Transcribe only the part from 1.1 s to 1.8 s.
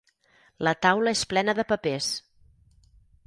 és plena de